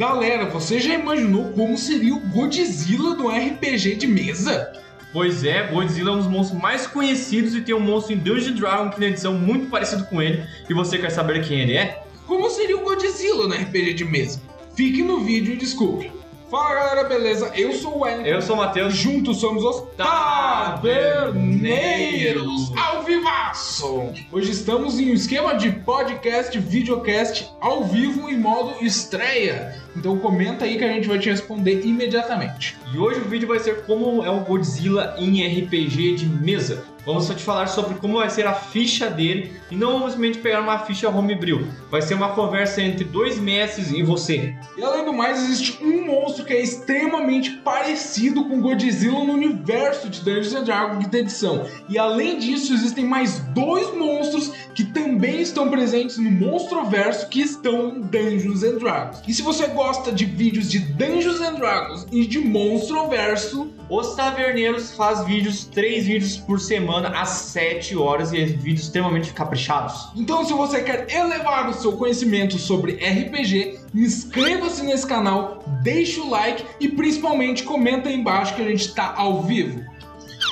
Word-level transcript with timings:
Galera, 0.00 0.46
você 0.46 0.80
já 0.80 0.94
imaginou 0.94 1.52
como 1.52 1.76
seria 1.76 2.14
o 2.14 2.20
Godzilla 2.20 3.14
do 3.14 3.28
RPG 3.28 3.96
de 3.96 4.06
mesa? 4.06 4.72
Pois 5.12 5.44
é, 5.44 5.66
Godzilla 5.66 6.12
é 6.12 6.14
um 6.14 6.16
dos 6.16 6.26
monstros 6.26 6.58
mais 6.58 6.86
conhecidos 6.86 7.54
e 7.54 7.60
tem 7.60 7.74
um 7.74 7.80
monstro 7.80 8.14
em 8.14 8.16
Dungeon 8.16 8.54
Dragon 8.54 8.88
que 8.88 8.98
tem 8.98 9.08
edição 9.08 9.34
muito 9.34 9.68
parecido 9.68 10.04
com 10.06 10.22
ele. 10.22 10.42
E 10.70 10.72
você 10.72 10.96
quer 10.96 11.10
saber 11.10 11.46
quem 11.46 11.60
ele 11.60 11.76
é? 11.76 12.02
Como 12.26 12.48
seria 12.48 12.78
o 12.78 12.82
Godzilla 12.82 13.46
no 13.46 13.52
RPG 13.52 13.92
de 13.92 14.06
mesa? 14.06 14.40
Fique 14.74 15.02
no 15.02 15.20
vídeo 15.20 15.52
e 15.52 15.58
descubra. 15.58 16.19
Fala 16.50 16.74
galera, 16.74 17.04
beleza? 17.04 17.52
Eu 17.54 17.72
sou 17.74 17.98
o 17.98 18.00
Wellington. 18.00 18.28
Eu 18.28 18.42
sou 18.42 18.56
o 18.56 18.58
Matheus. 18.58 18.92
Juntos 18.92 19.38
somos 19.38 19.62
os 19.62 19.84
Taverneiros 19.96 22.72
ao 22.76 23.04
vivaço. 23.04 24.12
Hoje 24.32 24.50
estamos 24.50 24.98
em 24.98 25.12
um 25.12 25.14
esquema 25.14 25.54
de 25.54 25.70
podcast, 25.70 26.58
videocast 26.58 27.48
ao 27.60 27.84
vivo 27.84 28.28
em 28.28 28.36
modo 28.36 28.84
estreia. 28.84 29.80
Então 29.96 30.18
comenta 30.18 30.64
aí 30.64 30.76
que 30.76 30.84
a 30.84 30.92
gente 30.92 31.06
vai 31.06 31.20
te 31.20 31.30
responder 31.30 31.86
imediatamente. 31.86 32.76
E 32.92 32.98
hoje 32.98 33.20
o 33.20 33.28
vídeo 33.28 33.46
vai 33.46 33.60
ser 33.60 33.84
como 33.84 34.24
é 34.24 34.30
o 34.30 34.40
Godzilla 34.40 35.14
em 35.18 35.46
RPG 35.46 36.16
de 36.16 36.26
mesa. 36.26 36.82
Vamos 37.04 37.24
só 37.24 37.34
te 37.34 37.42
falar 37.42 37.66
sobre 37.66 37.94
como 37.94 38.18
vai 38.18 38.30
ser 38.30 38.46
a 38.46 38.54
ficha 38.54 39.08
dele 39.08 39.52
e 39.70 39.76
não 39.76 39.94
vamos 39.94 40.12
simplesmente 40.12 40.38
pegar 40.38 40.60
uma 40.60 40.78
ficha 40.80 41.08
homebrew. 41.08 41.66
Vai 41.90 42.02
ser 42.02 42.14
uma 42.14 42.30
conversa 42.30 42.82
entre 42.82 43.04
dois 43.04 43.38
mestres 43.38 43.90
e 43.90 44.02
você. 44.02 44.54
E 44.76 44.82
além 44.82 45.04
do 45.04 45.12
mais, 45.12 45.42
existe 45.42 45.82
um 45.82 46.06
monstro 46.06 46.44
que 46.44 46.52
é 46.52 46.60
extremamente 46.60 47.50
parecido 47.58 48.44
com 48.44 48.60
Godzilla 48.60 49.24
no 49.24 49.32
universo 49.32 50.08
de 50.08 50.20
Dungeons 50.20 50.64
Dragons 50.64 51.04
quinta 51.04 51.18
edição. 51.18 51.66
E 51.88 51.98
além 51.98 52.38
disso, 52.38 52.72
existem 52.72 53.04
mais 53.04 53.38
dois 53.54 53.94
monstros 53.94 54.52
estão 55.60 55.68
presentes 55.68 56.16
no 56.16 56.30
Monstroverso 56.30 57.28
que 57.28 57.42
estão 57.42 57.90
em 57.90 58.00
Dungeons 58.00 58.62
and 58.62 58.78
Dragons. 58.78 59.22
E 59.28 59.34
se 59.34 59.42
você 59.42 59.66
gosta 59.66 60.10
de 60.10 60.24
vídeos 60.24 60.70
de 60.70 60.78
Dungeons 60.78 61.40
and 61.40 61.54
Dragons 61.54 62.06
e 62.10 62.26
de 62.26 62.38
Monstroverso, 62.38 63.70
os 63.90 64.14
Taverneiros 64.14 64.92
faz 64.92 65.22
vídeos, 65.26 65.66
três 65.66 66.06
vídeos 66.06 66.38
por 66.38 66.58
semana 66.58 67.10
às 67.20 67.28
7 67.28 67.94
horas 67.94 68.32
e 68.32 68.42
vídeos 68.44 68.84
extremamente 68.84 69.34
caprichados. 69.34 70.08
Então, 70.16 70.46
se 70.46 70.54
você 70.54 70.80
quer 70.82 71.06
elevar 71.14 71.68
o 71.68 71.74
seu 71.74 71.92
conhecimento 71.92 72.56
sobre 72.56 72.92
RPG, 72.92 73.80
inscreva-se 73.94 74.82
nesse 74.82 75.06
canal, 75.06 75.62
deixe 75.82 76.20
o 76.20 76.30
like 76.30 76.64
e 76.80 76.88
principalmente 76.88 77.64
comenta 77.64 78.08
aí 78.08 78.14
embaixo 78.14 78.54
que 78.54 78.62
a 78.62 78.68
gente 78.68 78.86
está 78.86 79.12
ao 79.14 79.42
vivo. 79.42 79.89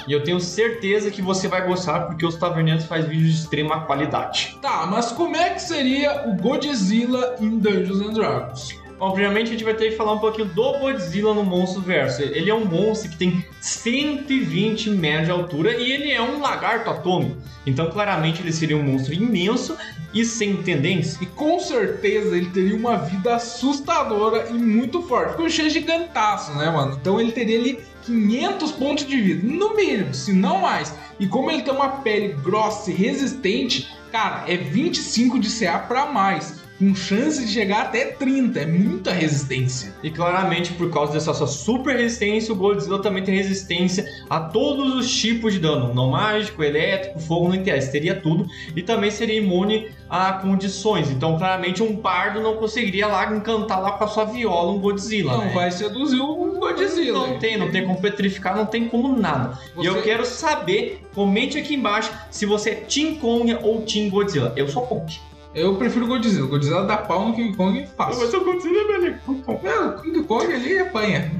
E 0.08 0.12
eu 0.12 0.24
tenho 0.24 0.40
certeza 0.40 1.10
que 1.10 1.20
você 1.20 1.46
vai 1.46 1.66
gostar 1.66 2.06
porque 2.06 2.24
os 2.24 2.34
Taverneiros 2.34 2.86
faz 2.86 3.04
vídeos 3.04 3.30
de 3.34 3.40
extrema 3.40 3.82
qualidade. 3.82 4.58
Tá, 4.62 4.86
mas 4.86 5.12
como 5.12 5.36
é 5.36 5.50
que 5.50 5.60
seria 5.60 6.26
o 6.26 6.34
Godzilla 6.34 7.36
em 7.38 7.58
Dungeons 7.58 8.00
and 8.00 8.12
Dragons? 8.14 8.87
Obviamente 9.00 9.48
a 9.48 9.50
gente 9.52 9.64
vai 9.64 9.74
ter 9.74 9.90
que 9.90 9.96
falar 9.96 10.12
um 10.12 10.18
pouquinho 10.18 10.48
do 10.48 10.78
Godzilla 10.78 11.32
no 11.32 11.44
Monstro 11.44 11.80
Verso. 11.80 12.22
Ele 12.22 12.50
é 12.50 12.54
um 12.54 12.64
monstro 12.64 13.10
que 13.10 13.16
tem 13.16 13.44
120 13.60 14.90
metros 14.90 15.26
de 15.26 15.30
altura 15.30 15.76
e 15.76 15.92
ele 15.92 16.10
é 16.10 16.20
um 16.20 16.40
lagarto 16.40 16.90
atômico. 16.90 17.36
Então 17.64 17.90
claramente 17.90 18.42
ele 18.42 18.52
seria 18.52 18.76
um 18.76 18.82
monstro 18.82 19.14
imenso 19.14 19.76
e 20.12 20.24
sem 20.24 20.56
tendência. 20.62 21.22
E 21.22 21.26
com 21.26 21.60
certeza 21.60 22.36
ele 22.36 22.50
teria 22.50 22.76
uma 22.76 22.96
vida 22.96 23.36
assustadora 23.36 24.48
e 24.50 24.54
muito 24.54 25.02
forte. 25.02 25.36
Porque 25.36 25.42
o 25.42 25.70
gigantaço, 25.70 26.56
né, 26.56 26.68
mano? 26.70 26.98
Então 27.00 27.20
ele 27.20 27.30
teria 27.30 27.58
ali 27.58 27.78
500 28.04 28.72
pontos 28.72 29.06
de 29.06 29.20
vida, 29.20 29.46
no 29.46 29.76
mínimo, 29.76 30.12
se 30.12 30.32
não 30.32 30.58
mais. 30.60 30.92
E 31.20 31.26
como 31.28 31.50
ele 31.50 31.62
tem 31.62 31.72
uma 31.72 31.88
pele 31.88 32.32
grossa 32.42 32.90
e 32.90 32.94
resistente, 32.94 33.88
cara, 34.10 34.44
é 34.50 34.56
25 34.56 35.38
de 35.38 35.50
CA 35.50 35.78
para 35.78 36.06
mais 36.06 36.67
com 36.78 36.94
chance 36.94 37.44
de 37.44 37.52
chegar 37.52 37.82
até 37.82 38.06
30. 38.06 38.60
É 38.60 38.66
muita 38.66 39.10
resistência. 39.12 39.92
E 40.02 40.10
claramente, 40.10 40.72
por 40.72 40.90
causa 40.90 41.12
dessa 41.12 41.34
sua 41.34 41.46
super 41.46 41.96
resistência, 41.96 42.52
o 42.52 42.56
Godzilla 42.56 43.02
também 43.02 43.22
tem 43.22 43.34
resistência 43.34 44.06
a 44.30 44.40
todos 44.40 44.94
os 44.94 45.10
tipos 45.12 45.52
de 45.52 45.58
dano: 45.58 45.92
não 45.92 46.10
mágico, 46.10 46.62
elétrico, 46.62 47.18
fogo, 47.18 47.48
não 47.48 47.54
interessa, 47.56 47.90
teria 47.90 48.14
tudo. 48.14 48.46
E 48.74 48.82
também 48.82 49.10
seria 49.10 49.36
imune 49.36 49.90
a 50.08 50.34
condições. 50.34 51.10
Então, 51.10 51.36
claramente, 51.36 51.82
um 51.82 51.96
pardo 51.96 52.40
não 52.40 52.56
conseguiria 52.56 53.06
lá 53.06 53.34
encantar 53.34 53.80
lá 53.80 53.92
com 53.92 54.04
a 54.04 54.08
sua 54.08 54.24
viola 54.24 54.72
um 54.72 54.78
Godzilla. 54.78 55.32
Não 55.32 55.44
né? 55.46 55.52
vai 55.52 55.70
seduzir 55.70 56.20
um 56.20 56.58
Godzilla. 56.58 57.26
Não 57.26 57.38
tem, 57.38 57.56
não 57.56 57.70
tem 57.70 57.84
como 57.84 58.00
petrificar, 58.00 58.56
não 58.56 58.66
tem 58.66 58.88
como 58.88 59.16
nada. 59.16 59.58
Você... 59.74 59.82
E 59.82 59.86
eu 59.86 60.02
quero 60.02 60.24
saber, 60.24 61.02
comente 61.14 61.58
aqui 61.58 61.74
embaixo 61.74 62.12
se 62.30 62.46
você 62.46 62.70
é 62.70 62.74
Team 62.74 63.16
Kong 63.16 63.54
ou 63.62 63.82
Team 63.82 64.08
Godzilla. 64.08 64.52
Eu 64.56 64.68
sou 64.68 64.82
Kong. 64.86 65.27
Eu 65.54 65.76
prefiro 65.76 66.04
o 66.04 66.08
Godzilla. 66.08 66.44
O 66.46 66.48
Godzilla 66.48 66.84
dá 66.84 66.98
pau 66.98 67.28
no 67.28 67.34
King 67.34 67.56
Kong 67.56 67.78
e 67.80 67.86
fácil. 67.86 68.20
Mas 68.20 68.34
o 68.34 68.44
Godzilla 68.44 68.80
é 68.80 68.98
melhor. 68.98 69.18
É, 69.64 69.80
o 69.80 70.02
King 70.02 70.22
Kong 70.24 70.52
ali 70.52 70.78
apanha. 70.78 71.32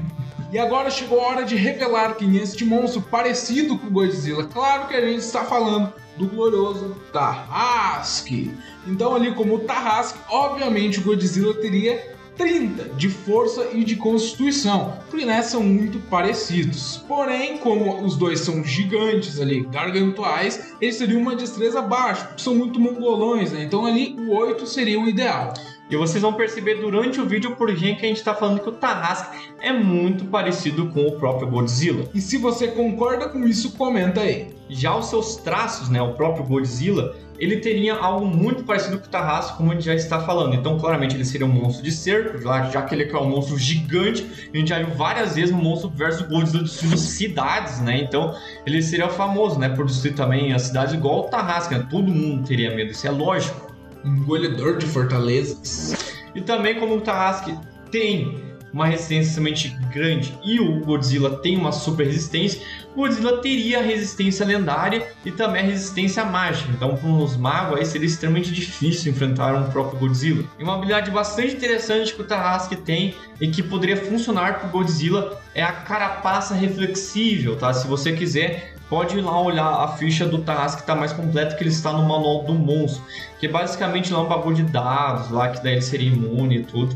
E 0.51 0.57
agora 0.57 0.89
chegou 0.89 1.21
a 1.21 1.27
hora 1.27 1.45
de 1.45 1.55
revelar 1.55 2.15
quem 2.15 2.39
é 2.39 2.41
este 2.41 2.65
monstro 2.65 3.01
parecido 3.01 3.77
com 3.77 3.87
o 3.87 3.91
Godzilla. 3.91 4.45
Claro 4.45 4.87
que 4.87 4.95
a 4.95 5.01
gente 5.01 5.19
está 5.19 5.43
falando 5.43 5.93
do 6.17 6.27
glorioso 6.27 6.95
Tarrasque. 7.13 8.51
Então 8.87 9.15
ali 9.15 9.33
como 9.35 9.55
o 9.55 9.59
Tarrasque, 9.59 10.17
obviamente 10.27 10.99
o 10.99 11.03
Godzilla 11.03 11.53
teria 11.53 12.17
30 12.39 12.95
de 12.95 13.09
força 13.09 13.67
e 13.73 13.83
de 13.83 13.97
constituição, 13.97 14.97
porque 15.09 15.25
né, 15.25 15.41
são 15.41 15.61
muito 15.61 15.99
parecidos. 16.09 17.03
Porém, 17.05 17.57
como 17.57 18.01
os 18.01 18.15
dois 18.15 18.39
são 18.39 18.63
gigantes 18.63 19.41
ali, 19.41 19.65
gargantuais, 19.65 20.73
eles 20.79 20.97
teriam 20.97 21.21
uma 21.21 21.35
destreza 21.35 21.81
baixa, 21.81 22.33
são 22.37 22.55
muito 22.55 22.79
mongolões, 22.79 23.51
né? 23.51 23.63
Então 23.63 23.85
ali 23.85 24.15
o 24.17 24.33
8 24.33 24.65
seria 24.65 24.99
o 24.99 25.07
ideal. 25.09 25.53
E 25.89 25.95
vocês 25.95 26.21
vão 26.21 26.33
perceber 26.33 26.75
durante 26.75 27.19
o 27.19 27.25
vídeo 27.25 27.55
por 27.55 27.73
que 27.73 27.83
a 27.83 28.07
gente 28.07 28.17
está 28.17 28.35
falando 28.35 28.59
que 28.59 28.69
o 28.69 28.73
Tarrasque 28.73 29.35
é 29.59 29.73
muito 29.73 30.25
parecido 30.25 30.87
com 30.89 31.07
o 31.07 31.13
próprio 31.13 31.49
Godzilla. 31.49 32.05
E 32.13 32.21
se 32.21 32.37
você 32.37 32.67
concorda 32.67 33.27
com 33.27 33.39
isso, 33.47 33.71
comenta 33.71 34.21
aí. 34.21 34.53
Já 34.69 34.95
os 34.95 35.07
seus 35.07 35.37
traços, 35.37 35.89
né, 35.89 35.99
o 35.99 36.13
próprio 36.13 36.45
Godzilla, 36.45 37.15
ele 37.39 37.57
teria 37.57 37.95
algo 37.95 38.27
muito 38.27 38.63
parecido 38.63 38.99
com 38.99 39.07
o 39.07 39.09
Tarrasque, 39.09 39.57
como 39.57 39.71
a 39.71 39.73
gente 39.73 39.85
já 39.85 39.95
está 39.95 40.19
falando. 40.19 40.53
Então, 40.53 40.77
claramente, 40.77 41.15
ele 41.15 41.25
seria 41.25 41.47
um 41.47 41.51
monstro 41.51 41.83
de 41.83 41.91
cerco, 41.91 42.37
já 42.37 42.81
que 42.83 42.93
ele 42.93 43.09
é 43.09 43.17
um 43.17 43.27
monstro 43.27 43.57
gigante. 43.57 44.49
A 44.53 44.57
gente 44.57 44.69
já 44.69 44.77
viu 44.77 44.93
várias 44.95 45.35
vezes 45.35 45.49
no 45.49 45.57
monstro 45.57 45.89
versus 45.89 46.27
Godzilla 46.27 46.63
destruindo 46.63 46.97
cidades, 46.97 47.79
né? 47.79 47.99
Então, 47.99 48.35
ele 48.63 48.79
seria 48.83 49.09
famoso, 49.09 49.57
né, 49.57 49.69
por 49.69 49.87
destruir 49.87 50.13
também 50.13 50.53
as 50.53 50.63
cidades 50.63 50.93
igual 50.93 51.21
o 51.21 51.23
Tarrasque, 51.23 51.73
né? 51.73 51.87
Todo 51.89 52.11
mundo 52.11 52.45
teria 52.45 52.75
medo, 52.75 52.91
isso 52.91 53.07
é 53.07 53.11
lógico 53.11 53.68
engolidor 54.03 54.77
de 54.77 54.85
fortalezas. 54.85 56.13
E 56.35 56.41
também 56.41 56.79
como 56.79 56.97
o 56.97 57.01
Tarrasque 57.01 57.57
tem 57.91 58.49
uma 58.71 58.85
resistência 58.85 59.29
extremamente 59.29 59.69
grande 59.91 60.37
e 60.43 60.59
o 60.59 60.79
Godzilla 60.81 61.37
tem 61.37 61.57
uma 61.57 61.71
super 61.71 62.05
resistência, 62.05 62.61
o 62.93 63.01
Godzilla 63.01 63.41
teria 63.41 63.79
a 63.79 63.81
resistência 63.81 64.45
lendária 64.45 65.07
e 65.25 65.31
também 65.31 65.61
a 65.61 65.65
resistência 65.65 66.23
mágica. 66.23 66.69
Então, 66.71 66.95
para 66.95 67.09
os 67.09 67.35
magos 67.35 67.79
aí 67.79 67.85
seria 67.85 68.07
extremamente 68.07 68.51
difícil 68.51 69.11
enfrentar 69.11 69.55
um 69.55 69.69
próprio 69.71 69.99
Godzilla. 69.99 70.43
E 70.59 70.63
uma 70.63 70.75
habilidade 70.75 71.09
bastante 71.11 71.55
interessante 71.55 72.13
que 72.13 72.21
o 72.21 72.25
Tarrasque 72.25 72.75
tem 72.75 73.15
e 73.39 73.47
que 73.47 73.63
poderia 73.63 73.97
funcionar 73.97 74.59
para 74.59 74.67
o 74.67 74.71
Godzilla 74.71 75.39
é 75.55 75.63
a 75.63 75.71
carapaça 75.71 76.53
reflexível, 76.53 77.55
tá? 77.55 77.73
Se 77.73 77.87
você 77.87 78.13
quiser, 78.13 78.75
pode 78.89 79.17
ir 79.17 79.21
lá 79.21 79.39
olhar 79.39 79.67
a 79.67 79.89
ficha 79.89 80.25
do 80.25 80.39
Tarrasque 80.39 80.77
que 80.77 80.83
está 80.83 80.95
mais 80.95 81.13
completa 81.13 81.55
que 81.55 81.63
ele 81.63 81.69
está 81.69 81.93
no 81.93 82.07
manual 82.07 82.43
do 82.43 82.53
monstro, 82.53 83.03
que 83.39 83.45
é 83.45 83.49
basicamente 83.49 84.11
lá 84.11 84.21
um 84.21 84.27
bagulho 84.27 84.55
de 84.55 84.63
dados 84.63 85.29
lá 85.29 85.49
que 85.49 85.63
daí 85.63 85.73
ele 85.73 85.81
seria 85.81 86.11
imune 86.11 86.57
e 86.57 86.63
tudo. 86.63 86.95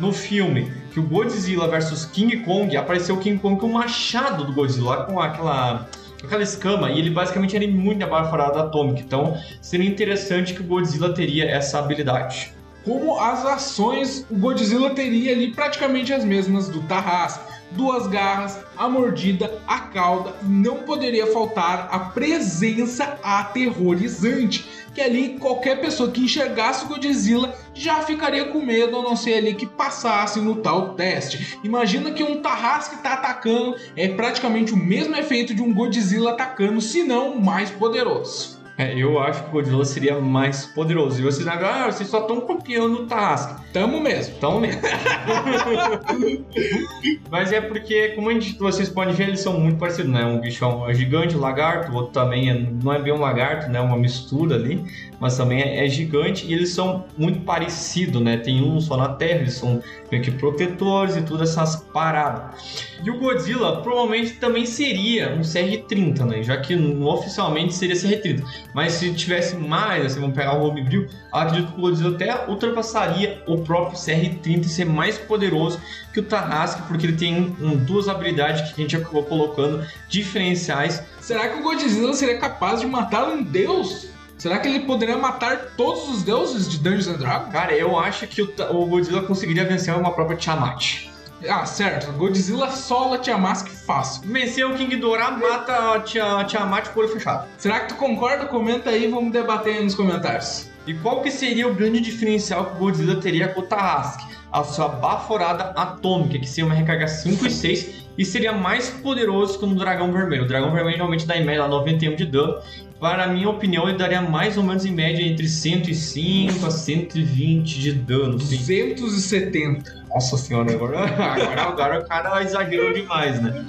No 0.00 0.12
filme 0.12 0.72
que 0.92 0.98
o 0.98 1.02
Godzilla 1.02 1.68
versus 1.68 2.06
King 2.06 2.38
Kong 2.38 2.74
apareceu 2.76 3.16
o 3.16 3.18
King 3.18 3.38
Kong 3.38 3.60
com 3.60 3.66
o 3.66 3.74
machado 3.74 4.44
do 4.44 4.52
Godzilla 4.52 5.04
com 5.04 5.20
aquela 5.20 5.86
aquela 6.22 6.42
escama 6.42 6.90
e 6.90 6.98
ele 6.98 7.10
basicamente 7.10 7.54
era 7.54 7.64
imune 7.64 8.02
à 8.02 8.06
barfarada 8.06 8.60
atômica. 8.60 9.00
Então 9.00 9.36
seria 9.60 9.88
interessante 9.88 10.54
que 10.54 10.62
o 10.62 10.64
Godzilla 10.64 11.12
teria 11.12 11.44
essa 11.44 11.78
habilidade. 11.78 12.54
Como 12.84 13.18
as 13.18 13.44
ações, 13.46 14.26
o 14.30 14.36
Godzilla 14.36 14.90
teria 14.90 15.32
ali 15.32 15.52
praticamente 15.52 16.12
as 16.12 16.22
mesmas 16.22 16.68
do 16.68 16.82
Tarrasque 16.82 17.53
duas 17.70 18.06
garras, 18.06 18.58
a 18.76 18.88
mordida, 18.88 19.60
a 19.66 19.80
cauda 19.80 20.34
e 20.42 20.46
não 20.46 20.78
poderia 20.78 21.26
faltar 21.32 21.88
a 21.90 21.98
presença 21.98 23.18
aterrorizante. 23.22 24.64
Que 24.94 25.00
ali 25.00 25.38
qualquer 25.40 25.80
pessoa 25.80 26.10
que 26.10 26.20
enxergasse 26.20 26.84
o 26.84 26.88
Godzilla 26.88 27.52
já 27.74 28.02
ficaria 28.02 28.44
com 28.44 28.64
medo, 28.64 28.96
a 28.96 29.02
não 29.02 29.16
ser 29.16 29.34
ali 29.34 29.54
que 29.54 29.66
passasse 29.66 30.40
no 30.40 30.56
tal 30.56 30.94
teste. 30.94 31.58
Imagina 31.64 32.12
que 32.12 32.22
um 32.22 32.40
Tarrasque 32.40 32.94
está 32.94 33.14
atacando, 33.14 33.74
é 33.96 34.06
praticamente 34.06 34.72
o 34.72 34.76
mesmo 34.76 35.16
efeito 35.16 35.52
de 35.52 35.60
um 35.60 35.74
Godzilla 35.74 36.30
atacando, 36.30 36.80
se 36.80 37.02
não 37.02 37.40
mais 37.40 37.70
poderoso. 37.70 38.53
É, 38.76 38.92
eu 38.98 39.20
acho 39.20 39.44
que 39.44 39.50
o 39.50 39.52
Godzilla 39.52 39.84
seria 39.84 40.20
mais 40.20 40.66
poderoso. 40.66 41.20
E 41.20 41.22
vocês 41.22 41.46
agora, 41.46 41.86
ah, 41.86 41.92
vocês 41.92 42.08
só 42.08 42.22
estão 42.22 42.40
copiando 42.40 43.02
o 43.02 43.06
Tarrasque. 43.06 43.62
Tamo 43.72 44.00
mesmo. 44.00 44.34
Tão 44.40 44.58
mesmo. 44.58 44.80
Mas 47.30 47.52
é 47.52 47.60
porque, 47.60 48.08
como 48.10 48.30
a 48.30 48.32
gente, 48.32 48.58
vocês 48.58 48.88
podem 48.88 49.14
ver, 49.14 49.28
eles 49.28 49.40
são 49.40 49.60
muito 49.60 49.78
parecidos, 49.78 50.10
né? 50.10 50.24
Um 50.24 50.40
bicho 50.40 50.64
é 50.64 50.68
um 50.68 50.92
gigante, 50.92 51.36
um 51.36 51.40
lagarto, 51.40 51.92
o 51.92 51.94
outro 51.94 52.12
também 52.12 52.50
é, 52.50 52.54
não 52.54 52.92
é 52.92 53.00
bem 53.00 53.12
um 53.12 53.20
lagarto, 53.20 53.70
né? 53.70 53.80
Uma 53.80 53.96
mistura 53.96 54.56
ali, 54.56 54.84
mas 55.20 55.36
também 55.36 55.62
é, 55.62 55.84
é 55.84 55.88
gigante 55.88 56.46
e 56.46 56.52
eles 56.52 56.70
são 56.70 57.04
muito 57.16 57.40
parecidos, 57.40 58.20
né? 58.20 58.36
Tem 58.36 58.62
um 58.62 58.80
só 58.80 58.96
na 58.96 59.08
Terra, 59.08 59.40
eles 59.40 59.54
são 59.54 59.80
meio 60.10 60.22
que 60.22 60.32
protetores 60.32 61.16
e 61.16 61.22
todas 61.22 61.50
essas 61.50 61.76
paradas. 61.76 62.88
E 63.04 63.10
o 63.10 63.18
Godzilla 63.18 63.82
provavelmente 63.82 64.34
também 64.34 64.66
seria 64.66 65.34
um 65.34 65.40
CR-30, 65.40 66.24
né? 66.24 66.42
Já 66.42 66.56
que 66.56 66.74
oficialmente 66.74 67.74
seria 67.74 67.94
CR-30. 67.94 68.42
Mas 68.74 68.94
se 68.94 69.14
tivesse 69.14 69.54
mais, 69.54 70.04
assim, 70.04 70.20
vamos 70.20 70.34
pegar 70.34 70.54
o 70.54 70.68
Homebrew, 70.68 71.08
acredito 71.32 71.72
que 71.72 71.78
o 71.78 71.80
Godzilla 71.80 72.14
até 72.14 72.50
ultrapassaria 72.50 73.42
o 73.46 73.58
próprio 73.58 73.96
CR-30 73.96 74.62
e 74.62 74.68
ser 74.68 74.84
mais 74.84 75.16
poderoso 75.16 75.80
que 76.12 76.18
o 76.18 76.24
Tarrasque, 76.24 76.82
porque 76.88 77.06
ele 77.06 77.16
tem 77.16 77.56
um, 77.60 77.76
duas 77.76 78.08
habilidades 78.08 78.72
que 78.72 78.80
a 78.80 78.84
gente 78.84 78.96
acabou 78.96 79.22
colocando 79.22 79.86
diferenciais. 80.08 81.00
Será 81.20 81.48
que 81.48 81.60
o 81.60 81.62
Godzilla 81.62 82.12
seria 82.12 82.38
capaz 82.38 82.80
de 82.80 82.86
matar 82.86 83.28
um 83.28 83.42
deus? 83.42 84.08
Será 84.36 84.58
que 84.58 84.66
ele 84.66 84.80
poderia 84.80 85.16
matar 85.16 85.74
todos 85.76 86.08
os 86.08 86.22
deuses 86.24 86.68
de 86.68 86.78
Dungeons 86.78 87.06
and 87.06 87.18
Dragons? 87.18 87.52
Cara, 87.52 87.72
eu 87.72 87.96
acho 87.96 88.26
que 88.26 88.42
o, 88.42 88.52
o 88.70 88.86
Godzilla 88.86 89.22
conseguiria 89.22 89.64
vencer 89.64 89.94
uma 89.94 90.12
própria 90.12 90.36
Tiamat. 90.36 91.13
Ah, 91.48 91.66
certo. 91.66 92.12
Godzilla 92.12 92.70
sola 92.70 93.18
Tiamat 93.18 93.68
fácil. 93.68 94.22
Venceu 94.30 94.70
o 94.70 94.74
King 94.74 94.96
Dora, 94.96 95.30
mata 95.32 95.94
a 95.94 96.44
Tiamat 96.44 96.88
com 96.88 97.00
o 97.00 97.02
olho 97.02 97.12
fechado. 97.12 97.46
Será 97.58 97.80
que 97.80 97.88
tu 97.88 97.96
concorda? 97.96 98.46
Comenta 98.46 98.90
aí, 98.90 99.06
vamos 99.06 99.32
debater 99.32 99.76
aí 99.76 99.84
nos 99.84 99.94
comentários. 99.94 100.70
E 100.86 100.94
qual 100.94 101.22
que 101.22 101.30
seria 101.30 101.66
o 101.66 101.74
grande 101.74 102.00
diferencial 102.00 102.66
que 102.66 102.76
o 102.76 102.78
Godzilla 102.78 103.20
teria 103.20 103.48
com 103.48 103.60
o 103.60 103.64
Tarrasque? 103.64 104.24
A 104.52 104.62
sua 104.62 104.88
baforada 104.88 105.72
atômica, 105.76 106.38
que 106.38 106.46
seria 106.46 106.66
uma 106.66 106.74
recarga 106.74 107.08
5 107.08 107.46
e 107.46 107.50
6 107.50 108.03
e 108.16 108.24
seria 108.24 108.52
mais 108.52 108.90
poderoso 108.90 109.58
que 109.58 109.64
o 109.64 109.74
Dragão 109.74 110.12
Vermelho. 110.12 110.44
O 110.44 110.48
Dragão 110.48 110.72
Vermelho 110.72 110.96
realmente 110.96 111.26
dá 111.26 111.36
em 111.36 111.44
média 111.44 111.66
91 111.66 112.14
de 112.14 112.26
dano. 112.26 112.58
Para 113.00 113.24
a 113.24 113.26
minha 113.26 113.50
opinião, 113.50 113.88
ele 113.88 113.98
daria 113.98 114.22
mais 114.22 114.56
ou 114.56 114.62
menos 114.62 114.86
em 114.86 114.92
média 114.92 115.22
entre 115.22 115.46
105 115.48 116.64
a 116.64 116.70
120 116.70 117.80
de 117.80 117.92
dano. 117.92 118.38
270. 118.38 120.04
Nossa 120.08 120.36
senhora, 120.36 120.72
agora, 120.72 121.00
agora, 121.04 121.62
agora 121.62 122.00
o 122.00 122.08
cara 122.08 122.42
exagerou 122.42 122.92
demais, 122.92 123.42
né? 123.42 123.64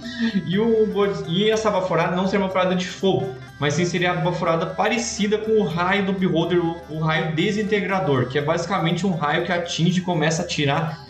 E, 0.45 0.59
o, 0.59 0.88
e 1.27 1.50
essa 1.50 1.71
baforada 1.71 2.15
não 2.15 2.25
seria 2.27 2.41
uma 2.41 2.48
baforada 2.48 2.75
de 2.75 2.86
fogo, 2.86 3.33
mas 3.59 3.74
sim 3.74 3.83
seria 3.83 4.13
uma 4.13 4.21
baforada 4.21 4.68
parecida 4.68 5.39
com 5.39 5.53
o 5.53 5.63
raio 5.63 6.06
do 6.06 6.13
Beholder, 6.13 6.63
o, 6.63 6.77
o 6.91 7.00
raio 7.00 7.36
desintegrador, 7.36 8.27
que 8.27 8.38
é 8.38 8.41
basicamente 8.41 9.07
um 9.07 9.15
raio 9.15 9.44
que 9.44 9.51
atinge 9.51 10.00
e 10.00 10.03
começa 10.03 10.44
a 10.44 10.45
tirar 10.45 11.03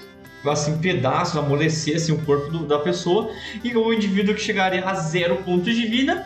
assim, 0.53 0.77
pedaços, 0.77 1.37
amolecer 1.37 1.95
assim, 1.95 2.11
o 2.11 2.17
corpo 2.19 2.49
do, 2.49 2.65
da 2.65 2.79
pessoa, 2.79 3.31
e 3.63 3.75
o 3.75 3.93
indivíduo 3.93 4.35
que 4.35 4.41
chegaria 4.41 4.83
a 4.85 4.93
zero 4.95 5.37
pontos 5.37 5.75
de 5.75 5.87
vida 5.87 6.25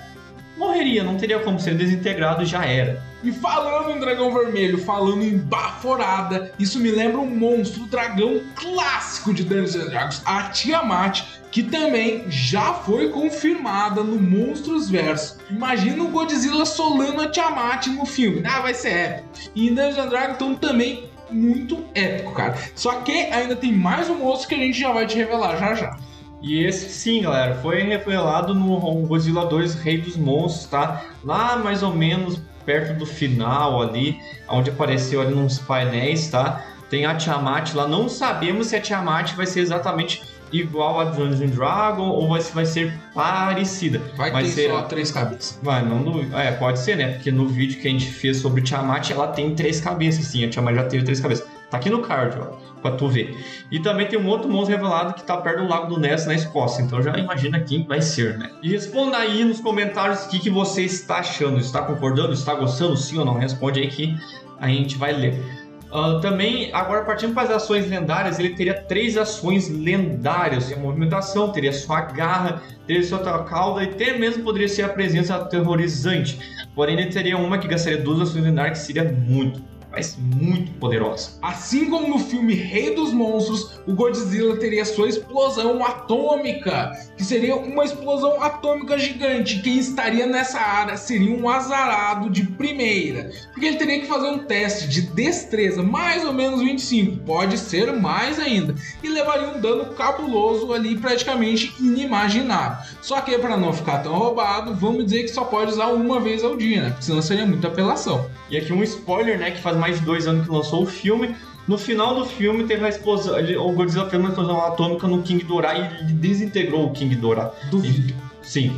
morreria, 0.59 1.03
não 1.03 1.15
teria 1.15 1.39
como 1.39 1.57
ser 1.57 1.75
desintegrado, 1.75 2.45
já 2.45 2.65
era. 2.65 3.01
E 3.23 3.31
falando 3.31 3.91
em 3.91 3.99
dragão 3.99 4.33
vermelho, 4.33 4.77
falando 4.77 5.23
em 5.23 5.37
baforada, 5.37 6.53
isso 6.59 6.79
me 6.79 6.91
lembra 6.91 7.19
um 7.19 7.29
monstro 7.29 7.85
dragão 7.85 8.41
clássico 8.55 9.33
de 9.33 9.43
Dungeons 9.43 9.89
Dragons, 9.89 10.21
a 10.25 10.43
Tiamat, 10.49 11.23
que 11.51 11.63
também 11.63 12.25
já 12.29 12.73
foi 12.73 13.09
confirmada 13.09 14.03
no 14.03 14.19
Monstros 14.21 14.89
Verso. 14.89 15.37
Imagina 15.49 16.03
o 16.03 16.09
Godzilla 16.09 16.65
solando 16.65 17.21
a 17.21 17.31
Tiamat 17.31 17.87
no 17.87 18.05
filme, 18.05 18.43
ah, 18.45 18.61
vai 18.61 18.73
ser 18.73 18.89
épico. 18.89 19.29
E 19.55 19.67
em 19.67 19.73
Dungeons 19.73 20.09
Dragons 20.09 20.35
então, 20.35 20.55
também 20.55 21.08
muito 21.31 21.83
épico, 21.93 22.33
cara. 22.33 22.55
Só 22.75 23.01
que 23.01 23.11
ainda 23.11 23.55
tem 23.55 23.71
mais 23.71 24.09
um 24.09 24.15
monstro 24.15 24.49
que 24.49 24.55
a 24.55 24.57
gente 24.57 24.79
já 24.79 24.91
vai 24.91 25.05
te 25.05 25.15
revelar 25.15 25.57
já 25.57 25.73
já. 25.73 25.97
E 26.41 26.63
esse 26.63 26.89
sim, 26.89 27.21
galera, 27.23 27.55
foi 27.55 27.81
revelado 27.83 28.53
no 28.53 28.79
Godzilla 29.05 29.45
2 29.45 29.75
Rei 29.75 29.97
dos 29.99 30.15
Monstros, 30.15 30.67
tá? 30.67 31.03
Lá 31.23 31.57
mais 31.57 31.83
ou 31.83 31.93
menos 31.93 32.41
perto 32.65 32.97
do 32.97 33.05
final 33.05 33.81
ali, 33.81 34.19
onde 34.47 34.69
apareceu 34.69 35.21
ali 35.21 35.35
nos 35.35 35.59
painéis, 35.59 36.29
tá? 36.29 36.65
Tem 36.89 37.05
a 37.05 37.15
Tiamat 37.15 37.73
lá, 37.73 37.87
não 37.87 38.07
sabemos 38.07 38.67
se 38.67 38.75
a 38.75 38.81
Tiamat 38.81 39.33
vai 39.33 39.45
ser 39.45 39.59
exatamente 39.59 40.23
igual 40.51 40.99
a 40.99 41.05
Dungeons 41.05 41.51
Dragon 41.51 42.09
ou 42.09 42.27
vai, 42.27 42.41
vai 42.41 42.65
ser 42.65 42.93
parecida. 43.13 44.01
Vai, 44.15 44.31
vai 44.31 44.43
ter 44.43 44.49
ser... 44.49 44.69
só 44.69 44.81
três 44.83 45.11
cabeças. 45.11 45.59
Vai, 45.61 45.83
não 45.83 46.03
duvido. 46.03 46.35
É, 46.35 46.51
pode 46.51 46.79
ser, 46.79 46.97
né? 46.97 47.13
Porque 47.13 47.31
no 47.31 47.47
vídeo 47.47 47.81
que 47.81 47.87
a 47.87 47.91
gente 47.91 48.07
fez 48.07 48.37
sobre 48.37 48.61
Tiamat, 48.61 49.11
ela 49.11 49.27
tem 49.27 49.55
três 49.55 49.79
cabeças, 49.79 50.25
sim. 50.25 50.43
A 50.43 50.49
Tiamat 50.49 50.75
já 50.75 50.83
teve 50.83 51.03
três 51.03 51.19
cabeças. 51.19 51.47
Tá 51.69 51.77
aqui 51.77 51.89
no 51.89 52.01
card, 52.01 52.35
ó, 52.39 52.45
pra 52.81 52.91
tu 52.91 53.07
ver. 53.07 53.37
E 53.69 53.79
também 53.79 54.07
tem 54.07 54.17
um 54.17 54.27
outro 54.27 54.49
monstro 54.49 54.75
revelado 54.75 55.13
que 55.13 55.23
tá 55.23 55.37
perto 55.37 55.61
do 55.61 55.69
Lago 55.69 55.93
do 55.93 55.99
Ness, 55.99 56.25
na 56.25 56.33
Escócia. 56.33 56.81
Então 56.81 57.01
já 57.01 57.15
imagina 57.15 57.59
quem 57.59 57.85
vai 57.85 58.01
ser, 58.01 58.39
né? 58.39 58.49
E 58.63 58.69
responda 58.69 59.17
aí 59.17 59.43
nos 59.43 59.59
comentários 59.59 60.25
o 60.25 60.29
que, 60.29 60.39
que 60.39 60.49
você 60.49 60.81
está 60.83 61.17
achando. 61.17 61.59
Está 61.59 61.83
concordando? 61.83 62.33
Está 62.33 62.55
gostando? 62.55 62.97
Sim 62.97 63.19
ou 63.19 63.25
não? 63.25 63.35
Responde 63.35 63.79
aí 63.79 63.87
que 63.87 64.17
a 64.59 64.67
gente 64.67 64.97
vai 64.97 65.13
ler. 65.13 65.58
Uh, 65.91 66.21
também, 66.21 66.69
agora 66.71 67.03
partindo 67.03 67.33
para 67.33 67.43
as 67.43 67.49
ações 67.49 67.89
lendárias, 67.89 68.37
ele 68.37 68.51
teria 68.51 68.75
três 68.75 69.17
ações 69.17 69.67
lendárias. 69.69 70.67
Teria 70.67 70.81
movimentação, 70.81 71.51
teria 71.51 71.73
sua 71.73 72.01
garra, 72.01 72.61
teria 72.85 73.03
sua 73.03 73.19
cauda 73.43 73.83
e 73.83 73.87
até 73.87 74.17
mesmo 74.17 74.43
poderia 74.43 74.67
ser 74.67 74.83
a 74.83 74.89
presença 74.89 75.35
aterrorizante. 75.35 76.39
Porém, 76.75 76.99
ele 76.99 77.09
teria 77.09 77.37
uma 77.37 77.57
que 77.57 77.67
gastaria 77.67 77.99
duas 77.99 78.29
ações 78.29 78.43
lendárias, 78.43 78.79
que 78.79 78.85
seria 78.85 79.03
muito, 79.03 79.63
mas 79.91 80.17
muito 80.17 80.71
poderosa. 80.73 81.31
Assim 81.41 81.89
como 81.89 82.07
no 82.07 82.19
filme 82.19 82.53
Rei 82.53 82.95
dos 82.95 83.11
Monstros, 83.11 83.79
o 83.87 83.93
Godzilla 83.93 84.57
teria 84.57 84.85
sua 84.85 85.09
explosão 85.09 85.83
atômica, 85.83 86.91
que 87.17 87.23
seria 87.23 87.55
uma 87.55 87.83
explosão 87.83 88.41
atômica 88.41 88.97
gigante. 88.97 89.61
Quem 89.61 89.79
estaria 89.79 90.25
nessa 90.25 90.59
área 90.59 90.97
seria 90.97 91.35
um 91.35 91.49
azarado 91.49 92.29
de 92.29 92.43
primeira, 92.43 93.31
porque 93.51 93.65
ele 93.65 93.77
teria 93.77 93.99
que 93.99 94.07
fazer 94.07 94.27
um 94.27 94.39
teste 94.39 94.87
de 94.87 95.01
destreza, 95.01 95.81
mais 95.81 96.23
ou 96.25 96.33
menos 96.33 96.61
25, 96.61 97.17
pode 97.23 97.57
ser 97.57 97.91
mais 97.93 98.39
ainda, 98.39 98.75
e 99.03 99.09
levaria 99.09 99.49
um 99.49 99.59
dano 99.59 99.93
cabuloso 99.93 100.71
ali, 100.73 100.97
praticamente 100.97 101.73
inimaginável. 101.79 102.77
Só 103.01 103.21
que 103.21 103.37
para 103.37 103.57
não 103.57 103.73
ficar 103.73 103.99
tão 103.99 104.13
roubado, 104.13 104.75
vamos 104.75 105.05
dizer 105.05 105.23
que 105.23 105.29
só 105.29 105.43
pode 105.43 105.71
usar 105.71 105.87
uma 105.87 106.19
vez 106.19 106.43
ao 106.43 106.55
dia, 106.55 106.83
né? 106.83 106.89
Porque 106.89 107.05
senão 107.05 107.21
seria 107.21 107.45
muita 107.45 107.67
apelação. 107.67 108.29
E 108.49 108.57
aqui 108.57 108.73
um 108.73 108.83
spoiler, 108.83 109.37
né, 109.37 109.51
que 109.51 109.61
faz 109.61 109.77
mais 109.79 109.99
de 109.99 110.05
dois 110.05 110.27
anos 110.27 110.45
que 110.45 110.51
lançou 110.51 110.83
o 110.83 110.85
filme. 110.85 111.35
No 111.67 111.77
final 111.77 112.15
do 112.15 112.25
filme 112.25 112.63
teve 112.65 112.85
a 112.85 112.89
explosão. 112.89 113.37
Ele, 113.37 113.55
o 113.55 113.71
Godzilla 113.71 114.09
fez 114.09 114.19
uma 114.19 114.29
explosão 114.29 114.59
atômica 114.59 115.07
no 115.07 115.21
King 115.21 115.43
Dora 115.43 115.73
e 115.75 115.99
ele 116.01 116.13
desintegrou 116.13 116.87
o 116.87 116.91
King 116.91 117.15
Dora. 117.15 117.53
Duvido. 117.69 118.13
Sim. 118.41 118.71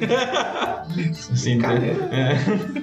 Sim, 1.14 1.58
é. 2.12 2.36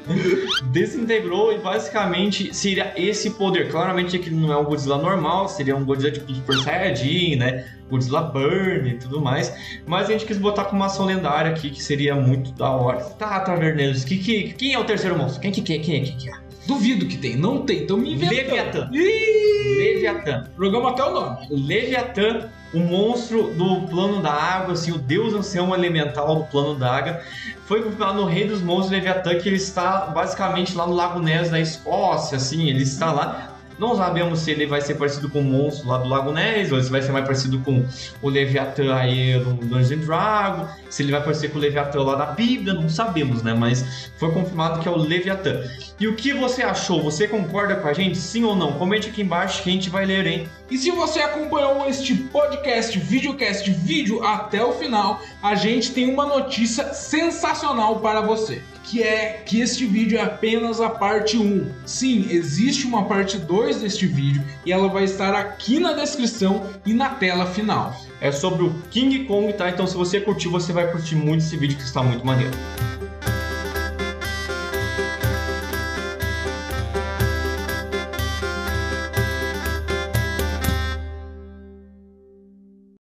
Desintegrou 0.74 1.54
e 1.54 1.60
basicamente 1.60 2.54
seria 2.56 2.92
esse 2.96 3.30
poder. 3.30 3.70
Claramente 3.70 4.16
aqui 4.16 4.32
não 4.32 4.52
é 4.52 4.58
um 4.58 4.64
Godzilla 4.64 4.98
normal, 4.98 5.48
seria 5.48 5.76
um 5.76 5.86
Godzilla 5.86 6.12
tipo 6.12 6.34
Super 6.34 6.58
Saiyajin, 6.58 7.36
né? 7.36 7.66
Godzilla 7.90 8.24
Burn 8.24 8.90
e 8.90 8.98
tudo 8.98 9.22
mais. 9.22 9.54
Mas 9.86 10.10
a 10.10 10.14
gente 10.14 10.26
quis 10.26 10.40
botar 10.40 10.66
com 10.66 10.76
uma 10.76 10.88
ação 10.88 11.06
lendária 11.06 11.52
aqui 11.52 11.70
que 11.70 11.84
seria 11.84 12.16
muito 12.16 12.52
da 12.54 12.72
hora. 12.72 13.00
Tá, 13.02 13.40
Tavernelos, 13.42 14.04
que, 14.04 14.18
que, 14.18 14.54
quem 14.54 14.74
é 14.74 14.80
o 14.80 14.84
terceiro 14.84 15.16
monstro? 15.16 15.42
Quem 15.42 15.52
que, 15.52 15.62
quem, 15.62 15.82
quem, 15.82 16.04
quem, 16.04 16.18
quem 16.18 16.34
é? 16.34 16.41
Duvido 16.66 17.06
que 17.08 17.18
tem, 17.18 17.36
não 17.36 17.66
tem, 17.66 17.84
então 17.84 17.98
me 17.98 18.14
inventando. 18.14 18.36
Leviatã. 18.36 18.90
Leviatã. 18.92 20.44
Jogamos 20.58 20.92
até 20.92 21.04
o 21.04 21.14
nome. 21.14 21.48
Leviatã, 21.50 22.50
o 22.74 22.80
monstro 22.80 23.54
do 23.54 23.88
plano 23.88 24.22
da 24.22 24.32
água, 24.32 24.74
assim, 24.74 24.92
o 24.92 24.98
deus 24.98 25.34
ancião 25.34 25.74
elemental 25.74 26.36
do 26.36 26.44
plano 26.46 26.76
da 26.76 26.92
água. 26.92 27.22
Foi 27.66 27.82
confirmado 27.82 28.22
no 28.22 28.26
Rei 28.26 28.48
dos 28.48 28.62
Monstros 28.62 28.92
Leviatã 28.92 29.36
que 29.40 29.50
ele 29.50 29.56
está 29.56 30.08
basicamente 30.08 30.76
lá 30.76 30.86
no 30.86 30.94
Lago 30.94 31.20
Ness 31.20 31.50
da 31.50 31.60
Escócia, 31.60 32.38
assim, 32.38 32.70
ele 32.70 32.84
está 32.84 33.12
lá 33.12 33.52
não 33.82 33.96
sabemos 33.96 34.42
se 34.42 34.52
ele 34.52 34.68
vai 34.68 34.80
ser 34.80 34.94
parecido 34.94 35.28
com 35.28 35.40
o 35.40 35.44
monstro 35.44 35.90
lá 35.90 35.98
do 35.98 36.08
Lago 36.08 36.32
Ness, 36.32 36.72
ou 36.72 36.80
se 36.80 36.92
vai 36.92 37.02
ser 37.02 37.12
mais 37.12 37.26
parecido 37.26 37.60
com 37.62 37.84
o 38.22 38.30
Leviatã 38.30 38.94
aí 38.94 39.40
do 39.40 39.56
Dungeons 39.56 40.06
Dragon, 40.06 40.68
se 40.88 41.02
ele 41.02 41.12
vai 41.12 41.24
parecer 41.24 41.50
com 41.50 41.58
o 41.58 41.62
Leviatã 41.62 42.04
lá 42.04 42.14
da 42.14 42.28
Bíblia, 42.28 42.76
não 42.76 42.88
sabemos, 42.88 43.42
né? 43.42 43.56
Mas 43.56 44.12
foi 44.18 44.32
confirmado 44.32 44.80
que 44.80 44.88
é 44.88 44.92
o 44.92 44.96
Leviatã. 44.96 45.64
E 46.00 46.08
o 46.08 46.16
que 46.16 46.32
você 46.32 46.62
achou? 46.62 47.02
Você 47.02 47.28
concorda 47.28 47.76
com 47.76 47.88
a 47.88 47.94
gente? 47.94 48.20
Sim 48.20 48.44
ou 48.44 48.56
não? 48.56 48.74
Comente 48.74 49.10
aqui 49.10 49.24
embaixo 49.24 49.64
que 49.64 49.70
a 49.72 49.74
gente 49.74 49.90
vai 49.90 50.06
ler, 50.06 50.28
hein? 50.28 50.48
E 50.70 50.78
se 50.78 50.92
você 50.92 51.20
acompanhou 51.20 51.90
este 51.90 52.14
podcast, 52.14 53.00
videocast, 53.00 53.68
vídeo 53.68 54.24
até 54.24 54.64
o 54.64 54.74
final, 54.74 55.24
a 55.42 55.56
gente 55.56 55.92
tem 55.92 56.14
uma 56.14 56.28
notícia 56.28 56.94
sensacional 56.94 58.00
para 58.00 58.22
você 58.22 58.62
que 58.84 59.04
é 59.04 59.44
que 59.46 59.62
este 59.62 59.86
vídeo 59.86 60.18
é 60.18 60.22
apenas 60.22 60.82
a 60.82 60.90
parte 60.90 61.38
1. 61.38 61.72
Sim, 61.86 62.28
existe 62.30 62.86
uma 62.86 63.06
parte 63.06 63.38
2 63.38 63.82
deste 63.82 64.06
vídeo 64.06 64.44
e 64.66 64.72
ela 64.72 64.88
vai 64.88 65.04
estar 65.04 65.34
aqui 65.34 65.80
na 65.80 65.94
descrição 65.94 66.66
e 66.86 66.94
na 66.94 67.10
tela 67.10 67.46
final. 67.46 67.96
É 68.20 68.32
sobre 68.32 68.64
o 68.64 68.74
King 68.92 69.26
Kong, 69.26 69.54
tá? 69.54 69.70
Então 69.70 69.88
se 69.88 69.96
você 69.96 70.20
curtiu, 70.20 70.52
você 70.52 70.72
vai 70.72 70.92
curtir 70.92 71.16
muito 71.16 71.44
esse 71.44 71.58
vídeo 71.58 71.78
que 71.78 71.84
está 71.84 72.04
muito 72.04 72.26
maneiro. 72.26 72.54